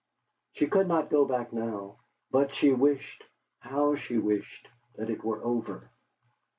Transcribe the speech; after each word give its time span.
She 0.53 0.65
could 0.65 0.87
not 0.87 1.11
go 1.11 1.25
back 1.25 1.53
now; 1.53 1.97
but 2.31 2.55
she 2.55 2.71
wished 2.71 3.23
how 3.59 3.93
she 3.93 4.17
wished! 4.17 4.67
that 4.95 5.11
it 5.11 5.23
were 5.23 5.43
over. 5.43 5.91